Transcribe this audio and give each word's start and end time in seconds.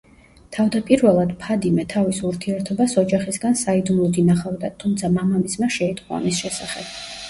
თავდაპირველად, 0.55 1.33
ფადიმე 1.43 1.85
თავის 1.93 2.23
ურთიერთობას 2.31 2.97
ოჯახისგან 3.03 3.61
საიდუმლოდ 3.63 4.21
ინახავდა, 4.25 4.77
თუმცა, 4.85 5.15
მამამისმა 5.23 5.75
შეიტყო 5.81 6.23
ამის 6.23 6.47
შესახებ. 6.47 6.95